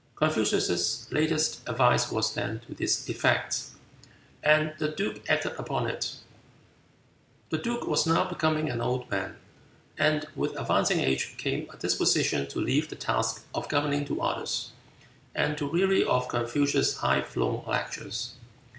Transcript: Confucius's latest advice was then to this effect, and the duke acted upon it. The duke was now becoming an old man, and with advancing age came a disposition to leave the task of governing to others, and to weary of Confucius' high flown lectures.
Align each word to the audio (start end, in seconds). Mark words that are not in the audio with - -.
Confucius's 0.15 1.07
latest 1.11 1.59
advice 1.69 2.11
was 2.11 2.33
then 2.33 2.59
to 2.61 2.73
this 2.73 3.07
effect, 3.07 3.65
and 4.41 4.73
the 4.79 4.87
duke 4.89 5.23
acted 5.29 5.51
upon 5.59 5.85
it. 5.85 6.15
The 7.51 7.59
duke 7.59 7.85
was 7.85 8.07
now 8.07 8.27
becoming 8.27 8.67
an 8.71 8.81
old 8.81 9.07
man, 9.11 9.37
and 9.99 10.25
with 10.33 10.59
advancing 10.59 11.01
age 11.01 11.37
came 11.37 11.69
a 11.69 11.77
disposition 11.77 12.47
to 12.47 12.57
leave 12.59 12.89
the 12.89 12.95
task 12.95 13.45
of 13.53 13.69
governing 13.69 14.03
to 14.05 14.23
others, 14.23 14.71
and 15.35 15.55
to 15.59 15.67
weary 15.69 16.03
of 16.03 16.27
Confucius' 16.27 16.97
high 16.97 17.21
flown 17.21 17.63
lectures. 17.67 18.33